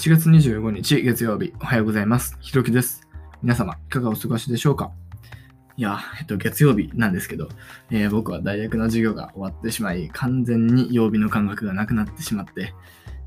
[0.00, 2.38] 1月25日月曜日、おはようございます。
[2.40, 3.06] ひろきです。
[3.42, 4.92] 皆様、いかがお過ごしでしょうか？
[5.76, 7.50] いや、えっと、月曜日なんですけど、
[7.90, 12.72] えー僕は大学の授業が終わってしまい、完全に曜日の感覚がなくなってしまって、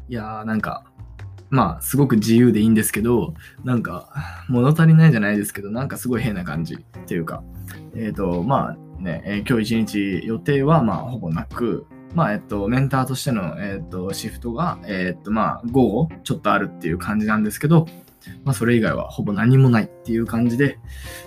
[0.10, 0.84] いやー、なんか、
[1.52, 4.10] まあ、すごく自由でいいんですけど、なんか、
[4.50, 7.44] 物足りないじゃないですけど、なんかすごい変な感じっていうか、
[7.96, 17.88] えっ、と、まあね、えー今日一日予定は、まあ、ほぼなく、まあ、えっと、メンターとしての、えっと、シフトが、えっと、まあ、午後、ちょっとあるっていう感じなんですけど、
[18.44, 20.80] まあ、それ以外はほぼ何もないっていう感じで、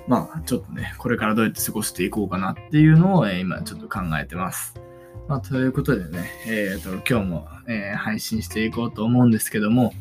[0.06, 4.80] まあ、ちょっとね、これからどうやって過ごしていこうかなっていうのを、えー今ちょっと考えてます。
[5.28, 9.92] まあ、ということでね、えっと、今日も、えー配信していこうと思うんですけども、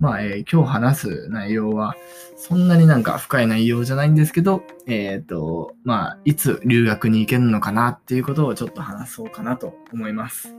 [0.00, 1.96] まあ、えー今日話す内容は、
[2.36, 10.54] そんなになんか深い内容じゃないんですけど、えっ、と、まあ、いつ留学に行けるのかなっていうことをちょっと話そうかなと思います。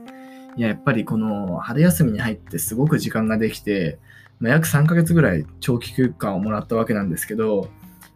[0.56, 3.98] いや、やっぱりこの春休みに入ってすごく時間ができて、
[4.40, 7.70] まあ、約3ヶ月ぐらい長期休暇をもらったわけなんですけど、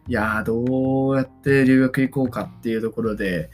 [0.06, 3.48] いや、どうやって留学行こうかっていうところで、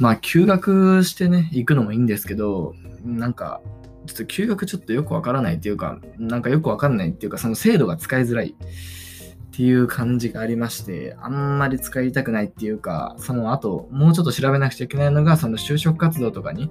[0.00, 3.60] まあ、休学してね、行くのもいいんですけど、なんか、
[4.06, 16.70] ちょっと休学ちょっとよくわからないっていうか、なんかよくわかんないっていうか、その制度が使いづらいっていう感じがありまして、あんまり使いたくないっていうか、その後、もうちょっと調べなくちゃいけないのが、その就職活動とかに、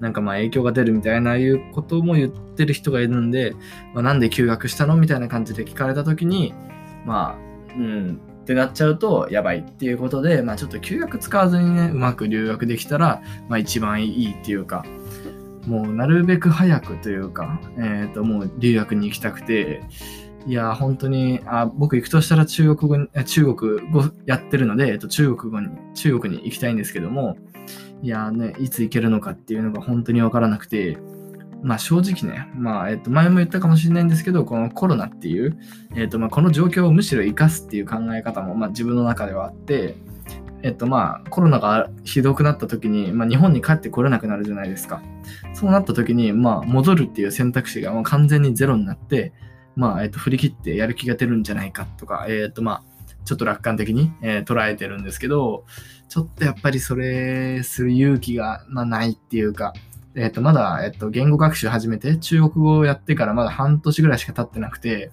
[0.00, 3.54] なんかまあ影響が出るみたいないうことも言ってる人がいるんで、
[3.94, 6.52] まあ、なんで休学したのみたいな感じで聞かれたときに、
[7.04, 14.84] まあ、うん、ってなっちゃうとやばいっていうことで、まあちょっと休学使わずにね、うまく留学できたら、まあ一番いいっていうか、
[15.66, 19.82] もうなるべく早くというか、えっ、と、もう留学に行きたくて、
[20.46, 27.36] いや、本当に、あ僕行くとしたら中国語に、中国語やってるので、えっと、中国語に、中国に行きたいんですけども、
[28.02, 30.98] いやね、いつ行けるのかっていうのが本当にわからなくて、
[31.62, 35.58] まあ正直ね、まあ、えっと、前も言ったかもしれないんですけど、このコロナっていう、
[35.96, 39.96] えっと、まあこの状況をむしろ生かすっていう考え方も、まあ自分の中ではあって、
[40.62, 45.02] えっとまあコロナがひどくなった時に、まあ日本に帰ってこれなくなるじゃないですか。
[45.54, 49.32] そうなった時に、まあ戻るっていう選択肢がもう完全にゼロになって、
[49.76, 52.82] まあ、えっと、振り切ってやる気が出るんじゃないかとか、えっと、まあ、
[53.24, 55.64] ちょっと楽観的に、えー捉えてるんですけど、
[56.08, 59.74] ちょっとやっぱりそれする勇気が、まあ、ないっていうか、
[60.14, 65.10] えっと、まだ、えっと、言語学習始めて、中国語をやってからまだ半年ぐらいしか経ってなくて、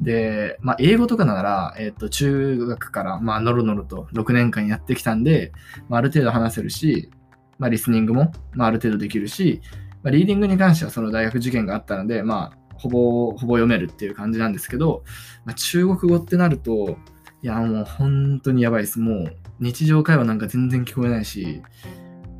[0.00, 5.52] で、まあ、英語とかなら、えっと、中学から、まあ、のろのろと6年間やってきたんで、
[5.88, 7.10] まあ、ある程度話せるし、
[7.58, 9.60] まあ、リスニングも、まあ、ある程度できるし、
[10.02, 15.04] まあ、リーディングに関してはその大学受験があったので、まあ、ほぼ、ほぼ読めるっていう感じなんですけど、
[15.44, 16.96] まあ、中国語ってなると、
[17.42, 18.98] いや、もう本当にやばいです。
[18.98, 21.62] もう日常会話なんか全然聞こえないし、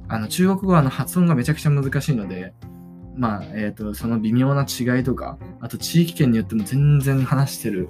[0.09, 2.53] あの中国語はあの発音がめちゃくちゃ難しいので、
[3.16, 7.88] まあ、えっ、と、その微妙な違いとか、あと地域圏によっても全然話してる、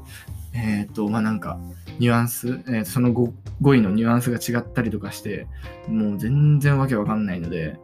[0.52, 1.58] えっ、と、まあなんか、
[1.98, 5.46] ニュアンス、えーその語語彙のニュアンスが違ったりとかして、
[5.88, 7.78] もう全然わけわかんないので、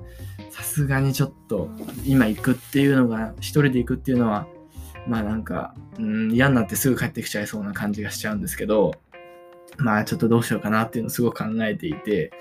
[0.51, 1.71] さすがにちょっと
[2.05, 4.47] 今行くっていうのが、一人で行くっていうのは、
[5.07, 8.93] まあなんか、うん、嫌になってすぐ帰ってきちゃいそうな感じがしちゃうんですけど、
[9.79, 12.33] まあちょっとどうしようかなっていうのをすごく考えていて、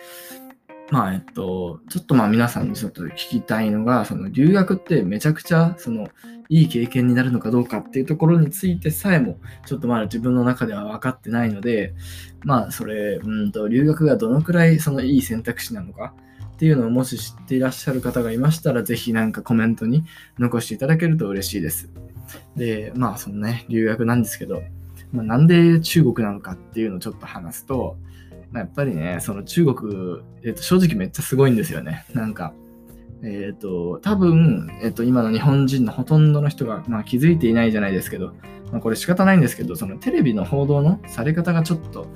[0.92, 6.08] まあえっと、ちょっとまあ皆さんにちょっと聞きたいのが、その留学ってめちゃくちゃその
[6.50, 11.94] いい経験になるのかどうかっていうところについてさえもちょっとまだ自分の中では分かってないので、
[12.44, 16.14] まあそれ、うんと留学がどのくらいそのいい選択肢なのか
[16.54, 20.04] っていうのをもし知っていらっしゃる方がいましたら、ぜひなんかコメントに
[20.40, 21.90] 残していただけると嬉しいです。
[22.56, 24.64] で、まあそのね、留学なんですけど、
[25.12, 27.98] まあ、なんで中国なのかっていうのをちょっと話すと、
[28.52, 32.06] まあ、やっぱりね、その中国、えっと、正直めっちゃすごいんですよね。
[32.14, 32.54] なんか、
[33.24, 38.34] えっ、と、多分、えっ、と、今の日本人のほとんどの人が、まあ、気づいていないじゃないですけど、
[38.72, 42.08] まあ、これ仕方ないんですけど、そのテレビの報道のされ方がちょっと、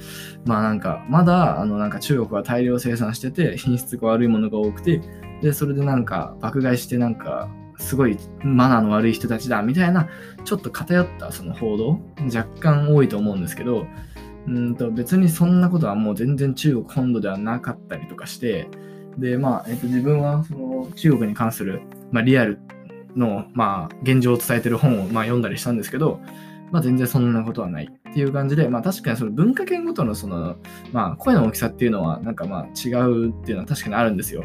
[0.45, 5.01] まあなんか、まだ、あの、なんか中国は大量生産してて、品質が悪いものが多くて、
[5.41, 10.07] で、それでなんか爆買いしてなんか、すごいマナーの悪い人たちだみたいな
[10.45, 11.99] ちょっと偏ったその報道
[12.33, 13.87] 若干多いと思うんですけど
[14.47, 18.67] うんと別にそんなことはもう全然中国本土ではなかったりとかして
[19.17, 21.81] でまあ、えっと自分はその中国に関する、
[22.11, 22.59] まあ、リアル
[23.15, 26.19] の、まあ、現状を伝えてる本を、まあ、読んだりしたんですけど、
[26.71, 28.02] まあ、全然そんなことはない。
[28.13, 30.55] っていう感じで、まあ、確かにその文化圏ごとのその、
[30.91, 34.43] まあ、声の大きさっていうのはなんかまあ違うっていうのは確かにあるんですよ。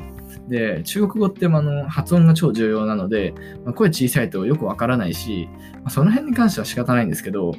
[0.48, 3.34] で、中国語ってあの発音が超重要なので、
[3.66, 5.50] まあ、声小さいとよくわからないし、
[5.82, 7.54] まあ、その辺に関しては仕方ないんですけど、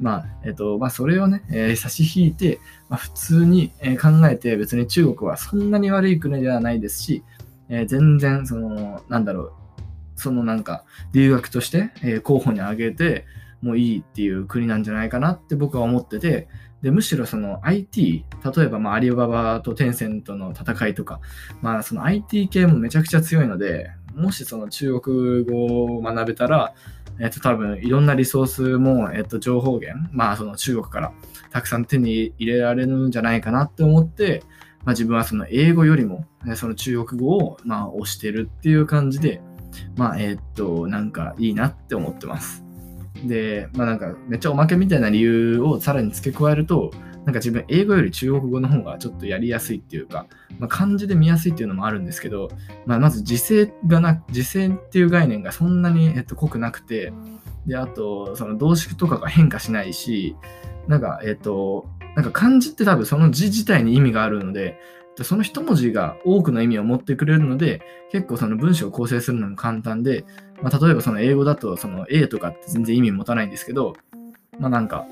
[0.00, 2.58] まあ、えっと、まあ、それをね、えー差し引いて、
[2.88, 3.70] まあ、普通に
[4.00, 7.22] 考えて別に中国はそんなに悪い国ではないですし、
[7.68, 9.52] えー全然、その、なんだろう、
[10.16, 13.26] そのなんか、留学として、えー候補に挙げて、
[13.62, 16.48] もいいっていう国なんじゃないかなって僕は思ってて、
[16.82, 18.24] でむしろその IT、
[18.56, 21.20] 例えばまあアリババとテンセントの戦いとか、
[21.60, 26.74] まあその IT 系もめちゃくちゃ強いので、もしその中国語を学べたら、
[27.18, 31.12] えっと多分いろんなリソースも、えっと情報源、まあその中国から
[31.50, 34.42] たくさん手に入れられるんじゃないかなって思って、
[34.84, 36.24] まあ、自分はその英語よりも、
[36.56, 39.42] その中国語をまあ推してるっていう感じで、
[39.96, 42.69] まあえっとなんかいいなって思ってます。
[43.24, 46.90] で、まあなんかめっちゃおまけみたいな理由をさらに付け加えると、
[47.24, 50.26] なんか自分英語より中国語の方がちょっとやりやすいっていうか、
[50.58, 52.48] まあ、漢字で見やすいっていうのもあるんですけど、
[52.86, 57.12] まあ、まず時制がな、時制っていう概念がそんなに、えっと、濃くなくて、
[57.66, 60.34] で、あと、その動詞とかが変化しないし、
[60.88, 61.86] なんか、えっと、
[62.16, 64.78] なんか漢字って多分その字自体に意味があるので、
[65.22, 70.24] その一文字が多くの意味を持ってくれるので、結構その文章を構成するのも簡単で、
[70.62, 73.94] まあ、例えばその英語だとその A とかって全然意味持たないんですけど、
[74.58, 75.06] まあなんか、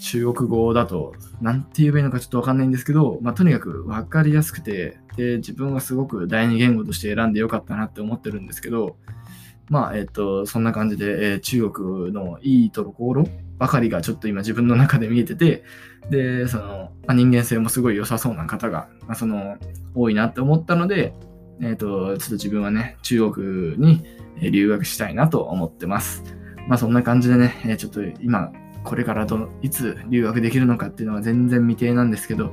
[0.00, 8.96] 中国語だと、なんて言えばいいのかちょっとわかんないんですけど、まあとにかくわかりやすくて、で、自分はすごく第二言語として選んでよかったなって思ってるんですけど、
[9.68, 13.24] まあ、えっ、と、そんな感じで、えー、中国のいいところ
[13.56, 15.62] ばかりがちょっと今自分の中で見えてて、
[16.10, 19.58] で、その、まあ、人間性もすごい良さそうな方が、まあ、その、
[19.94, 21.14] 多いなって思ったので、
[21.62, 24.02] えっ、ー、と、ちょっと自分はね、中国に
[24.40, 26.24] 留学したいなと思ってます。
[26.68, 28.52] まあそんな感じでね、えちょっと今、
[28.84, 32.52] これからどいつ留学できるのかっていうのは全然未定なんですけど、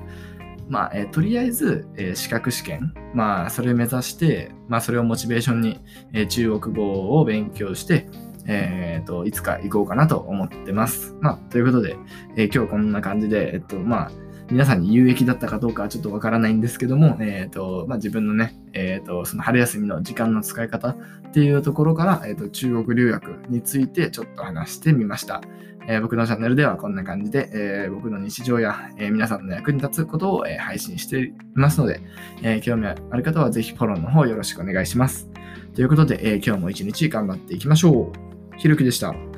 [0.70, 5.80] まあ、えー、とりあえず、えー、資格試験、まあ、それを目指して、まあ、それをモチベーションに、
[6.14, 8.10] えー、中国語を勉強して、
[8.46, 11.16] えっ、と、いつか行こうかなと思ってます。
[11.20, 11.98] まあ、ということで、
[12.38, 14.12] え今日こんな感じで、えっと、まあ、
[14.50, 20.96] 皆さんに有益だったかどうかはちょっとわからないんですけども、えっ、ー、と、まあ、自分のね、えっ、ー、と、その春休みの時間の使い方っ
[21.34, 25.42] ていうところから、えっ、ー、と、中国留学についてちょっと話してみました。
[25.90, 32.02] え僕のチャンネルではこんな感じで、え僕の日常や、え皆さんの役に立つことを、え配信していますので、
[32.44, 35.30] え興味ある方はぜひフォローの方よろしくお願いします。
[35.76, 38.60] ということで、え今日も一日頑張っていきましょう。
[38.60, 39.37] ひろきでした。